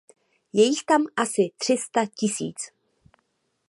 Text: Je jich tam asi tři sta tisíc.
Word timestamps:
Je 0.53 0.61
jich 0.63 0.83
tam 0.83 1.03
asi 1.17 1.51
tři 1.57 1.77
sta 1.77 2.05
tisíc. 2.15 2.57